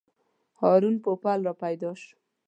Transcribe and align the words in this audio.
هارون 0.61 0.95
پوپل 1.03 1.39
راپیدا 1.47 1.91
شو. 2.01 2.13